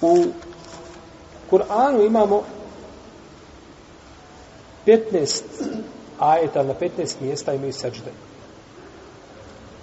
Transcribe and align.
U 0.00 0.24
Kur'anu 1.50 2.06
imamo 2.06 2.42
15 4.86 5.42
ajeta 6.18 6.62
na 6.62 6.74
15 6.74 7.14
mjesta 7.20 7.54
imaju 7.54 7.72
seđde. 7.72 8.12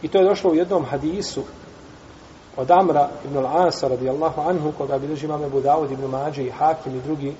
I 0.01 0.07
to 0.07 0.17
je 0.17 0.29
došlo 0.29 0.51
u 0.51 0.55
jednom 0.55 0.85
hadisu 0.85 1.43
od 2.57 2.71
Amra 2.71 3.09
ibn 3.25 3.37
al-Asa 3.37 3.87
radijallahu 3.87 4.41
anhu 4.41 4.71
koga 4.77 4.97
bilježi 4.97 5.25
imam 5.25 5.43
Ebu 5.43 5.61
Dawud 5.61 5.91
ibn 5.91 6.05
Mađe 6.05 6.43
i 6.43 6.51
Hakim 6.51 6.95
i 6.95 7.01
drugi 7.01 7.33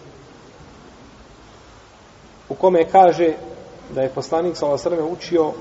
u 2.49 2.55
kome 2.55 2.89
kaže 2.89 3.33
da 3.95 4.01
je 4.01 4.09
poslanik 4.09 4.57
sa 4.57 4.67
osrme 4.67 5.03
učio 5.03 5.51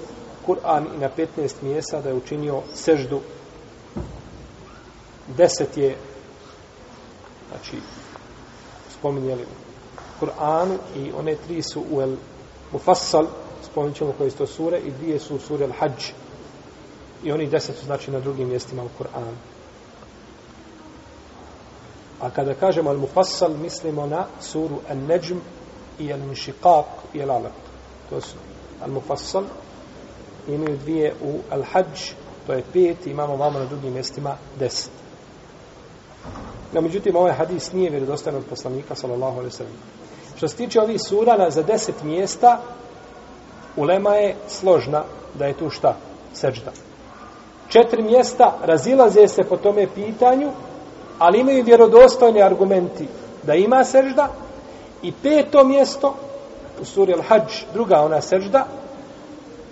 Kur'an 0.47 0.87
i 0.97 0.99
na 0.99 1.09
15 1.39 1.55
mjesta 1.63 2.01
da 2.01 2.09
je 2.09 2.15
učinio 2.15 2.63
seždu 2.75 3.21
deset 5.37 5.77
je 5.77 5.97
znači 7.55 7.77
spominjali 8.99 9.47
Kur'anu 10.21 10.79
i 10.97 11.13
one 11.19 11.37
tri 11.47 11.63
su 11.63 11.83
u 11.91 12.01
El 12.01 12.17
Mufassal 12.73 13.27
spominjat 13.71 13.97
ćemo 13.97 14.13
koje 14.19 14.31
su 14.31 14.37
to 14.37 14.47
sure 14.47 14.79
i 14.79 14.91
dvije 14.91 15.19
su 15.21 15.39
sure 15.39 15.65
El 15.65 15.73
Hajj. 15.79 16.13
I 17.25 17.33
oni 17.33 17.47
deset 17.47 17.77
su 17.77 17.85
znači 17.85 18.11
na 18.11 18.21
drugim 18.21 18.49
mjestima 18.49 18.83
u 18.83 18.89
Kur'anu. 18.99 19.35
A 22.21 22.31
kada 22.31 22.55
kažemo 22.55 22.91
El 22.91 22.99
Mufassal 22.99 23.57
mislimo 23.63 24.07
na 24.07 24.27
suru 24.41 24.81
El 24.89 24.99
Nejm 24.99 25.41
i 25.99 26.11
El 26.11 26.21
Mišiqaq 26.21 26.85
i 27.15 27.19
El 27.19 27.31
Alaq. 27.31 27.57
To 28.11 28.21
su 28.21 28.37
El 28.85 28.93
Mufassal 28.93 29.45
imaju 30.49 30.77
dvije 30.77 31.15
u 31.23 31.39
El 31.51 31.63
Hajj 31.73 32.15
to 32.47 32.53
je 32.53 32.63
pet 32.73 33.07
imamo 33.07 33.37
vamo 33.37 33.59
na 33.59 33.65
drugim 33.65 33.93
mjestima 33.93 34.37
deset. 34.59 35.04
No, 36.73 36.81
međutim, 36.81 37.17
ovaj 37.17 37.33
hadis 37.33 37.73
nije 37.73 37.91
vjerodostojan 37.91 38.37
od 38.37 38.45
poslanika, 38.51 38.95
sallallahu 38.95 39.39
alaihi 39.39 39.57
sallam. 39.57 39.73
Što 40.37 40.49
se 40.49 40.57
tiče 40.57 40.81
ovih 40.81 41.01
surana 41.09 41.51
za 41.51 41.63
deset 41.63 42.03
mjesta, 42.03 42.61
ulema 43.77 44.15
je 44.15 44.37
složna 44.49 45.03
da 45.35 45.47
je 45.47 45.57
tu 45.57 45.71
šta? 45.71 45.97
Seđda. 46.33 46.73
Četiri 47.69 48.03
mjesta 48.03 48.53
razilaze 48.63 49.29
se 49.29 49.43
po 49.43 49.57
tome 49.57 49.87
pitanju, 49.95 50.51
ali 51.19 51.41
imaju 51.41 51.65
vjerodostojni 51.65 52.43
argumenti 52.43 53.09
da 53.43 53.55
ima 53.55 53.85
sežda 53.85 54.29
i 55.03 55.13
peto 55.23 55.65
mjesto 55.65 56.15
u 56.81 56.85
suri 56.85 57.15
Al-Hajj, 57.15 57.65
druga 57.73 58.01
ona 58.01 58.21
sežda, 58.21 58.67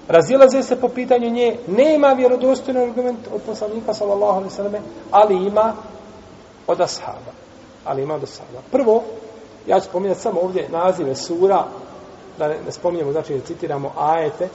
razilaze 0.08 0.62
se 0.62 0.80
po 0.80 0.88
pitanju 0.88 1.30
nje, 1.30 1.56
nema 1.66 2.12
vjerodostojni 2.12 2.82
argument 2.82 3.18
od 3.34 3.42
poslanika, 3.42 3.94
sallallahu 3.94 4.32
alaihi 4.32 4.54
sallam, 4.54 4.72
ali 5.10 5.46
ima 5.46 5.74
od 6.66 6.80
ashaba. 6.80 7.32
Ali 7.84 8.02
ima 8.02 8.14
od 8.14 8.22
ashaba. 8.22 8.60
Prvo, 8.70 9.02
ja 9.66 9.80
ću 9.80 9.86
spominjati 9.86 10.20
samo 10.20 10.40
ovdje 10.40 10.68
nazive 10.68 11.14
sura, 11.14 11.64
da 12.38 12.48
ne, 12.48 12.56
ne 12.66 12.72
spominjemo, 12.72 13.12
znači 13.12 13.34
da 13.34 13.40
citiramo 13.40 13.92
ajete, 13.98 14.48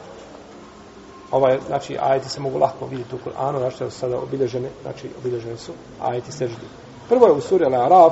ovaj, 1.32 1.60
znači 1.68 1.98
ajeti 2.02 2.30
se 2.30 2.40
mogu 2.40 2.58
lahko 2.58 2.86
vidjeti 2.86 3.16
u 3.16 3.20
Kur'anu, 3.26 3.58
znači 3.58 3.84
da 3.84 3.90
su 3.90 4.00
sada 4.00 4.20
obilježene, 4.20 4.70
znači 4.82 5.10
obilježene 5.20 5.58
su 5.58 5.72
ajeti 6.02 6.32
seždi. 6.32 6.66
Prvo 7.10 7.28
je 7.28 7.32
u 7.32 7.42
suri 7.42 7.66
Al-Araf, 7.66 8.12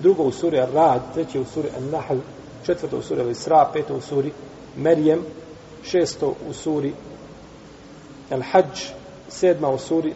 drugo 0.00 0.22
u 0.22 0.32
suri 0.32 0.56
Al-Rad, 0.56 1.00
treće 1.14 1.40
u 1.40 1.44
suri 1.44 1.68
Al-Nahl, 1.80 2.18
četvrto 2.66 2.98
u 2.98 3.02
suri 3.02 3.22
Al-Isra, 3.22 3.66
peto 3.72 3.94
u 3.94 4.00
suri 4.00 4.32
Merjem, 4.76 5.22
šesto 5.84 6.34
u 6.48 6.52
suri 6.52 6.92
Al-Hajj, 8.30 8.92
sedma 9.28 9.68
u 9.68 9.78
suri 9.78 10.14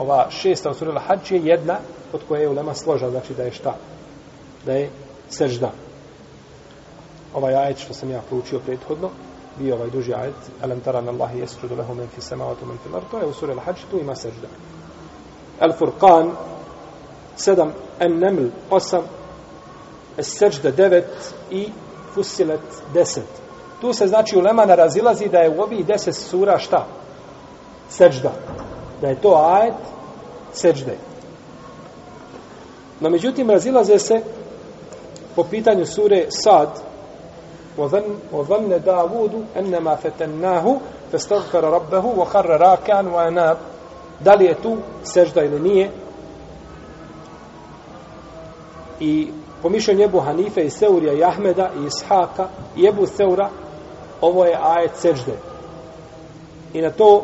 ova 0.00 0.30
šesta 0.30 0.70
usurila 0.70 1.00
hađ 1.00 1.32
je 1.32 1.40
jedna 1.44 1.76
od 2.12 2.20
koje 2.28 2.40
je 2.40 2.48
ulema 2.48 2.74
složa, 2.74 3.10
znači 3.10 3.34
da 3.34 3.42
je 3.42 3.52
šta? 3.52 3.74
Da 4.66 4.72
je 4.72 4.90
sežda. 5.28 5.70
Ovaj 7.34 7.54
ajet 7.54 7.78
što 7.78 7.94
sam 7.94 8.10
ja 8.10 8.20
proučio 8.28 8.58
prethodno, 8.58 9.10
bio 9.58 9.74
ovaj 9.74 9.90
duži 9.90 10.14
ajet, 10.14 10.34
alam 10.62 10.80
taran 10.80 11.08
Allahi 11.08 11.38
jesrudu 11.38 11.76
lehu 11.76 11.94
men 11.94 12.08
fi 12.14 12.20
samavatu 12.20 12.66
men 12.66 12.78
fi 12.78 12.88
lar, 12.88 13.02
to 13.10 13.18
je 13.18 13.24
Al-Hajj, 13.24 13.84
tu 13.90 13.98
ima 13.98 14.16
sežda. 14.16 14.48
Al 15.60 15.72
Furqan, 15.78 16.32
sedam, 17.36 17.72
An-Naml, 18.00 18.50
osam, 18.70 19.02
As-Sežda, 20.18 20.70
devet 20.70 21.34
i 21.50 21.68
fusilet, 22.14 22.82
deset. 22.94 23.28
Tu 23.80 23.92
se 23.92 24.06
znači 24.06 24.38
ulema 24.38 24.66
narazilazi 24.66 25.28
da 25.28 25.38
je 25.38 25.50
u 25.50 25.60
ovih 25.60 25.86
deset 25.86 26.14
sura 26.14 26.58
šta? 26.58 26.86
Sežda 27.90 28.32
da 29.00 29.08
je 29.08 29.20
to 29.20 29.34
ajet 29.34 29.74
seđde. 30.53 30.97
No 32.99 33.09
međutim, 33.09 33.49
razilaze 33.49 33.99
se 33.99 34.21
po 35.35 35.43
pitanju 35.43 35.85
sure 35.85 36.25
Sad 36.29 36.69
وظن 38.31 38.81
داود 38.85 39.45
أنما 39.57 39.95
فتناه 39.95 40.77
فاستغفر 41.11 41.63
ربه 41.63 42.05
وخر 42.05 42.61
راكعا 42.61 43.01
وأناب 43.01 43.57
da 44.19 44.33
li 44.33 44.45
je 44.45 44.61
tu 44.61 44.77
sežda 45.03 45.43
ili 45.43 45.59
nije 45.59 45.91
i 48.99 49.27
po 49.61 49.69
mišljenju 49.69 50.03
Ebu 50.03 50.19
Hanife 50.19 50.61
i 50.65 50.69
Seurija 50.69 51.13
i 51.13 51.23
Ahmeda 51.23 51.69
i 51.75 51.85
Ishaka 51.87 52.47
i 52.75 52.87
Ebu 52.87 53.07
Seura 53.07 53.49
ovo 54.21 54.45
je 54.45 54.59
ajet 54.63 54.91
sežde 54.95 55.33
i 56.73 56.81
na 56.81 56.91
to 56.91 57.23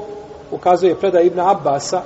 ukazuje 0.52 0.96
predaj 0.96 1.26
Ibn 1.26 1.40
Abbasa 1.40 2.02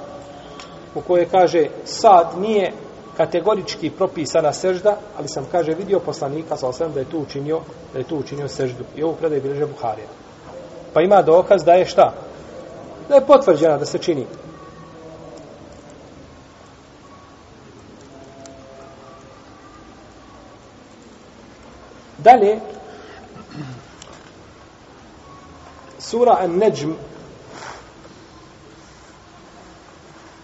u 0.94 1.00
kojoj 1.00 1.28
kaže 1.28 1.66
sad 1.84 2.26
nije 2.38 2.72
kategorički 3.16 3.90
propisana 3.90 4.52
sežda, 4.52 4.96
ali 5.18 5.28
sam 5.28 5.46
kaže 5.52 5.74
vidio 5.74 6.00
poslanika 6.00 6.56
sa 6.56 6.68
osam 6.68 6.92
da 6.92 7.00
je 7.00 7.10
tu 7.10 7.18
učinio 7.18 7.60
da 7.92 7.98
je 7.98 8.04
tu 8.04 8.16
učinio 8.16 8.48
seždu. 8.48 8.84
I 8.96 9.02
ovu 9.02 9.14
predaj 9.14 9.40
bilježe 9.40 9.66
Buharija. 9.66 10.08
Pa 10.94 11.00
ima 11.00 11.22
dokaz 11.22 11.64
da 11.64 11.72
je 11.72 11.84
šta? 11.84 12.14
Da 13.08 13.14
je 13.14 13.26
potvrđena 13.26 13.78
da 13.78 13.84
se 13.84 13.98
čini. 13.98 14.26
Dalje, 22.18 22.60
sura 25.98 26.36
An-Najm 26.40 26.94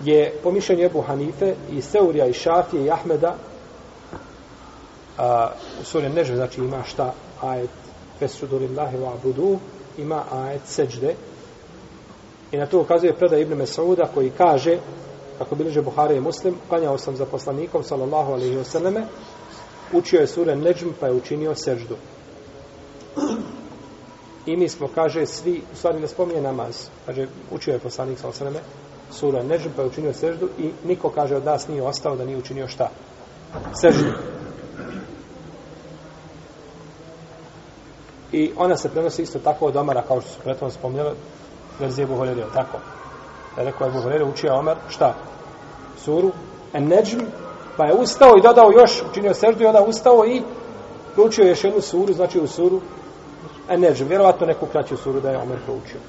je 0.05 0.33
po 0.43 0.53
mišljenju 0.53 0.85
Ebu 0.85 1.01
Hanife 1.01 1.55
i 1.73 1.83
Seurija 1.83 2.27
i 2.27 2.33
Šafije 2.33 2.85
i 2.85 2.91
Ahmeda 2.91 3.37
a, 5.19 5.51
u 5.81 5.85
suri 5.85 6.09
Nežve, 6.09 6.37
znači 6.37 6.61
ima 6.61 6.83
šta 6.83 7.15
ajet 7.43 7.71
Fesrudu 8.19 8.59
lillahi 8.59 8.97
wa 8.97 9.13
abudu 9.13 9.59
ima 9.99 10.25
ajet 10.33 10.63
seđde. 10.67 11.15
I 12.53 12.57
na 12.57 12.67
to 12.67 12.81
ukazuje 12.81 13.17
predaj 13.17 13.41
Ibn 13.41 13.55
Mesauda 13.55 14.09
koji 14.15 14.31
kaže 14.31 14.79
kako 15.39 15.55
bilježe 15.55 15.83
Buhari 15.83 16.17
i 16.17 16.21
Muslim 16.21 16.55
klanjao 16.69 16.99
sam 16.99 17.17
za 17.17 17.27
poslanikom 17.27 17.85
sallallahu 17.85 18.33
alaihi 18.33 18.57
wasallame 18.57 19.03
učio 19.93 20.21
je 20.21 20.27
sure 20.27 20.57
Neđm 20.57 20.89
pa 21.01 21.07
je 21.07 21.13
učinio 21.13 21.55
seždu 21.55 21.97
i 24.47 24.57
mi 24.57 24.69
smo 24.69 24.89
kaže 24.95 25.27
svi 25.27 25.63
u 25.73 25.77
stvari 25.77 26.01
ne 26.01 26.09
spominje 26.09 26.41
namaz. 26.41 26.89
Kaže 27.07 27.27
učio 27.51 27.73
je 27.73 27.79
poslanik 27.79 28.19
sallallahu 28.19 28.45
alaihi 28.45 28.59
wasallame 28.59 28.96
sura 29.11 29.43
Nežm, 29.43 29.69
pa 29.77 29.83
je 29.83 29.89
učinio 29.89 30.13
seždu 30.13 30.49
i 30.59 30.71
niko 30.85 31.11
kaže 31.11 31.37
od 31.37 31.45
nas 31.45 31.69
nije 31.69 31.83
ostao 31.83 32.17
da 32.17 32.25
nije 32.25 32.39
učinio 32.39 32.69
šta? 32.69 32.91
Seždu. 33.75 34.13
I 38.33 38.53
ona 38.57 38.77
se 38.77 38.89
prenosi 38.89 39.23
isto 39.23 39.39
tako 39.39 39.67
od 39.67 39.77
Omara, 39.77 40.03
kao 40.03 40.21
što 40.21 40.31
su 40.31 40.41
prethodno 40.41 40.71
spomnjeli, 40.71 41.11
verzije 41.81 42.07
Buhorerio, 42.07 42.47
tako. 42.55 42.79
Da 43.57 43.63
je 43.63 43.67
rekao 43.67 43.87
je 43.87 43.93
Buhorerio, 43.93 44.29
učio 44.29 44.59
Omar, 44.59 44.77
šta? 44.89 45.15
Suru, 45.99 46.33
en 46.73 46.89
Nežm, 46.89 47.21
pa 47.77 47.87
je 47.87 47.95
ustao 47.95 48.37
i 48.39 48.43
dodao 48.43 48.71
još, 48.73 49.03
učinio 49.11 49.35
seždu 49.35 49.63
i 49.63 49.67
onda 49.67 49.83
ustao 49.83 50.25
i 50.25 50.43
proučio 51.15 51.49
još 51.49 51.65
jednu 51.65 51.81
suru, 51.81 52.13
znači 52.13 52.41
u 52.41 52.47
suru, 52.47 52.81
en 53.69 53.81
Nežm, 53.81 54.09
vjerovatno 54.09 54.47
neku 54.47 54.67
kraću 54.67 54.97
suru 54.97 55.21
da 55.21 55.31
je 55.31 55.39
Omer 55.39 55.59
proučio. 55.65 56.01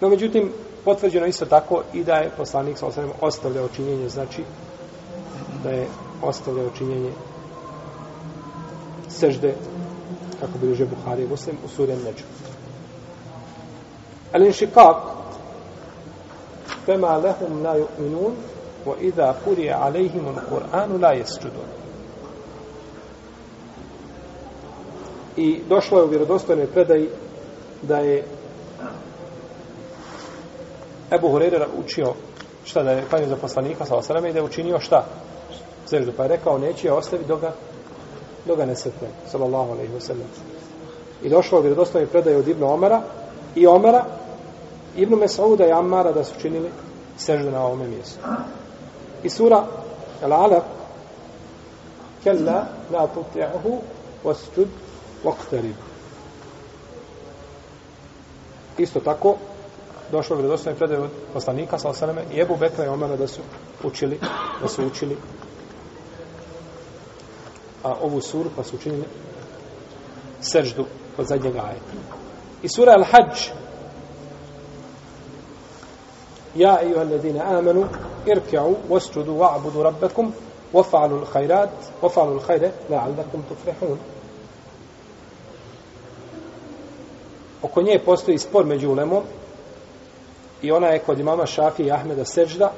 No, 0.00 0.08
međutim, 0.08 0.52
potvrđeno 0.84 1.26
isto 1.26 1.46
tako 1.46 1.82
i 1.92 2.04
da 2.04 2.14
je 2.14 2.30
poslanik 2.36 2.78
sa 2.78 2.86
osanem 2.86 3.10
ostavljao 3.20 3.68
činjenje, 3.76 4.08
znači 4.08 4.42
da 5.62 5.70
je 5.70 5.86
ostavljao 6.22 6.70
činjenje 6.78 7.10
sežde, 9.08 9.54
kako 10.40 10.58
bi 10.58 10.72
uže 10.72 10.86
Buhari 10.86 11.22
i 11.22 11.28
Muslim, 11.28 11.56
u 11.64 11.68
surem 11.68 11.98
neđu. 12.04 12.24
Ali 14.32 14.46
in 14.46 14.52
šikak, 14.52 14.96
fema 16.86 17.16
lehum 17.16 17.62
la 17.64 17.74
yu'minun, 17.78 18.32
wa 18.86 18.94
idha 19.00 19.34
kurije 19.44 19.72
alejhimu 19.72 20.34
Kur'anu 20.50 21.02
la 21.02 21.12
jesčudun. 21.12 21.68
I 25.36 25.60
došlo 25.68 25.98
je 25.98 26.04
u 26.04 26.08
vjerodostojnoj 26.08 26.66
predaji 26.66 27.08
da 27.82 27.98
je 27.98 28.24
Ebu 31.10 31.28
Hureyre 31.28 31.66
učio 31.84 32.14
šta 32.64 32.82
da 32.82 32.90
je 32.90 33.04
klanio 33.10 33.28
za 33.28 33.36
poslanika 33.36 33.84
sa 33.84 33.96
osrame 33.96 34.30
i 34.30 34.32
da 34.32 34.38
je 34.38 34.44
učinio 34.44 34.80
šta? 34.80 35.04
Seždu. 35.86 36.12
Pa 36.16 36.22
je 36.22 36.28
rekao, 36.28 36.58
neće 36.58 36.86
je 36.86 36.92
ostavi 36.92 37.24
do 37.24 37.36
ga, 37.36 37.52
do 38.46 38.56
ga 38.56 38.66
ne 38.66 38.76
sretne. 38.76 39.08
Sallallahu 39.30 39.72
alaihi 39.72 39.92
wa 39.92 40.00
sallam. 40.00 40.26
I 41.22 41.28
došlo 41.28 41.58
u 41.58 41.62
vjerodostojni 41.62 42.06
predaj 42.06 42.34
od 42.34 42.48
Ibnu 42.48 42.72
Omara 42.72 43.02
i 43.54 43.66
Omara, 43.66 44.04
Ibnu 44.96 45.16
Mesauda 45.16 45.66
i 45.66 45.72
Ammara 45.72 46.12
da 46.12 46.24
su 46.24 46.40
činili 46.40 46.70
seždu 47.18 47.50
na 47.50 47.64
ovome 47.64 47.88
mjestu. 47.88 48.18
I 49.22 49.30
sura 49.30 49.64
Al-Alaq 50.22 50.62
kella 52.24 52.66
la 52.92 53.08
tuti'ahu 53.14 53.78
wasjud 54.24 54.68
waqtarib. 55.24 55.74
Isto 58.78 59.00
tako 59.00 59.36
došlo 60.12 60.36
je 60.36 60.42
vjerodostojni 60.42 60.78
predaje 60.78 61.00
od 61.00 61.10
poslanika 61.32 61.78
sa 61.78 61.88
osaleme 61.88 62.22
i 62.32 62.40
Ebu 62.40 62.56
Bekra 62.56 62.84
i 62.84 62.88
Omara 62.88 63.16
da 63.16 63.26
su 63.26 63.40
učili 63.84 64.20
da 64.62 64.68
su 64.68 64.86
učili 64.86 65.16
a 67.82 67.94
ovu 68.02 68.20
suru 68.20 68.50
pa 68.56 68.64
su 68.64 68.76
učinili 68.76 69.04
seždu 70.40 70.84
od 71.18 71.26
zadnjeg 71.26 71.56
ajeta. 71.56 71.92
I 72.62 72.68
sura 72.68 72.92
Al-Hajj 72.92 73.50
Ja, 76.58 76.78
ejuha 76.82 77.00
alladine 77.00 77.40
amanu, 77.40 77.84
irka'u, 78.26 78.76
wasjudu, 78.88 79.36
wa'budu 79.38 79.82
rabbakum, 79.82 80.32
wafa'alu 80.72 81.20
l-khairat, 81.20 81.70
wafa'alu 82.02 82.34
l-khaire, 82.38 82.72
la'allakum 82.90 83.44
tuflihun. 83.48 83.98
Oko 87.62 87.82
nje 87.82 87.98
postoji 88.04 88.38
spor 88.38 88.66
među 88.66 88.90
ulemom 88.90 89.22
i 90.62 90.72
ona 90.72 90.86
je 90.86 90.98
kod 90.98 91.18
imama 91.18 91.46
Šafi 91.46 91.82
i 91.82 91.92
Ahmeda 91.92 92.24
sežda, 92.24 92.72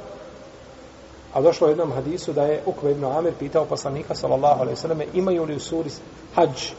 a 1.32 1.42
došlo 1.42 1.66
u 1.66 1.70
jednom 1.70 1.92
hadisu 1.92 2.32
da 2.32 2.42
je 2.42 2.62
Ukve 2.66 2.90
ibn 2.90 3.04
Amir 3.04 3.32
pitao 3.38 3.64
poslanika 3.64 4.14
sallallahu 4.14 4.60
alaihi 4.60 4.76
sallam 4.76 5.00
imaju 5.14 5.44
li 5.44 5.56
u 5.56 5.60
suri 5.60 5.90
hađ 6.34 6.70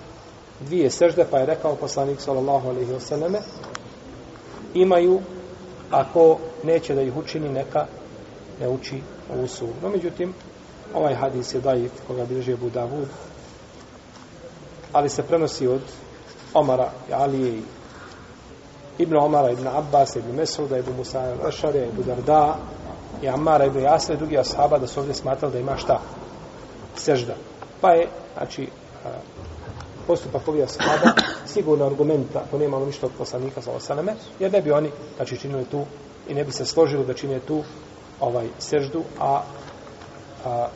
dvije 0.59 0.89
sežde, 0.89 1.25
pa 1.31 1.39
je 1.39 1.45
rekao 1.45 1.75
poslanik 1.75 2.21
sallallahu 2.21 2.69
alaihi 2.69 2.99
sallam 2.99 3.33
imaju 4.73 5.19
ako 5.91 6.37
neće 6.63 6.95
da 6.95 7.01
ih 7.01 7.17
učini 7.17 7.49
neka 7.49 7.85
ne 8.59 8.69
uči 8.69 9.01
ovu 9.33 9.47
suru. 9.47 9.73
No, 9.83 9.89
međutim, 9.89 10.33
ovaj 10.93 11.15
hadis 11.15 11.53
je 11.53 11.61
dajiv 11.61 11.89
koga 12.07 12.25
bilježi 12.25 12.53
Abu 12.53 12.69
Davud, 12.69 13.07
ali 14.93 15.09
se 15.09 15.23
prenosi 15.23 15.67
od 15.67 15.81
Omara 16.53 16.91
i 17.09 17.13
Alije 17.13 17.57
i 17.57 17.61
Ibn 19.01 19.17
Omara, 19.17 19.51
Ibn 19.51 19.67
Abbas, 19.67 20.15
Ibn 20.15 20.35
Mesuda, 20.35 20.77
Ibn 20.77 20.91
Musa, 20.97 21.33
Ibn 21.33 21.47
Ašare, 21.47 21.87
Ibn 21.87 22.03
Darda 22.03 22.55
i 23.21 23.29
Amara, 23.29 23.65
Ibn 23.65 23.79
Jasre 23.79 24.15
drugi 24.15 24.37
ashaba 24.37 24.77
da 24.77 24.87
su 24.87 24.99
ovdje 24.99 25.13
smatrali 25.13 25.53
da 25.53 25.59
ima 25.59 25.77
šta? 25.77 25.99
Sežda. 26.95 27.35
Pa 27.81 27.91
je, 27.91 28.07
znači, 28.37 28.67
postupak 30.07 30.47
ovih 30.47 30.63
ashaba 30.63 31.11
sigurno 31.45 31.85
argumenta, 31.85 32.39
ako 32.47 32.57
nemamo 32.57 32.85
ništa 32.85 33.05
od 33.05 33.11
poslanika 33.17 33.61
sa 33.61 33.71
osaname, 33.71 34.15
jer 34.39 34.51
ne 34.51 34.61
bi 34.61 34.71
oni, 34.71 34.89
znači, 35.15 35.37
činili 35.37 35.65
tu 35.65 35.85
i 36.27 36.33
ne 36.33 36.43
bi 36.43 36.51
se 36.51 36.65
složili 36.65 37.05
da 37.05 37.13
čine 37.13 37.39
tu 37.39 37.63
ovaj 38.19 38.47
seždu, 38.59 39.03
a, 39.19 39.41
a 40.45 40.67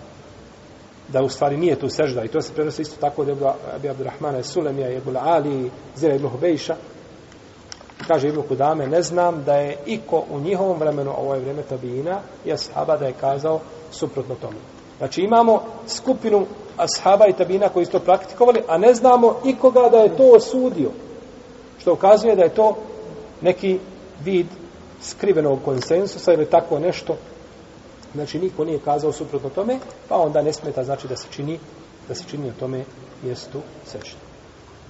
da 1.08 1.24
u 1.24 1.30
stvari 1.30 1.58
nije 1.58 1.80
tu 1.80 1.90
sežda 1.90 2.24
i 2.24 2.28
to 2.28 2.42
se 2.42 2.54
prenosi 2.54 2.82
isto 2.82 3.02
tako 3.02 3.22
od 3.22 3.30
Abi 3.76 3.90
Abdurrahmana 3.90 4.44
Sulemija 4.44 4.90
i 4.90 4.96
Ebula 4.96 5.22
Ali 5.24 5.72
Zira 5.96 6.16
ibn 6.16 6.28
Hubejša 6.28 6.76
kaže 8.08 8.28
Ibn 8.28 8.42
Kudame 8.48 8.88
ne 8.88 9.02
znam 9.02 9.44
da 9.44 9.54
je 9.54 9.78
iko 9.86 10.24
u 10.32 10.40
njihovom 10.40 10.80
vremenu 10.80 11.12
ovo 11.18 11.34
je 11.34 11.40
vreme 11.42 11.62
tabijina, 11.62 12.20
i 12.46 12.54
ashaba 12.54 12.98
da 12.98 13.06
je 13.06 13.14
kazao 13.14 13.60
suprotno 13.92 14.36
tome. 14.36 14.58
znači 14.98 15.22
imamo 15.22 15.62
skupinu 15.88 16.46
ashaba 16.78 17.28
i 17.28 17.34
tabina 17.34 17.70
koji 17.70 17.86
su 17.86 17.92
to 17.92 18.00
praktikovali 18.00 18.62
a 18.68 18.78
ne 18.78 18.94
znamo 18.94 19.36
ikoga 19.46 19.90
da 19.90 19.98
je 19.98 20.18
to 20.18 20.32
osudio. 20.36 20.90
Što 21.80 21.94
ukazuje 21.94 22.36
da 22.36 22.44
je 22.44 22.56
to 22.56 22.78
neki 23.42 23.80
vid 24.24 24.48
skrivenog 25.02 25.60
konsensusa 25.66 26.34
ili 26.34 26.46
tako 26.46 26.80
nešto. 26.80 27.16
Znači 28.14 28.40
niko 28.40 28.66
nije 28.66 28.80
kazao 28.80 29.12
suprotno 29.12 29.50
tome 29.50 29.80
pa 30.10 30.18
onda 30.18 30.42
ne 30.42 30.54
smeta 30.54 30.84
znači 30.84 31.08
da 31.08 31.16
se 31.16 31.28
čini 31.32 31.60
da 32.08 32.16
se 32.16 32.24
čini 32.28 32.50
o 32.50 32.60
tome 32.60 32.84
mjestu 33.24 33.62
sečne 33.86 34.35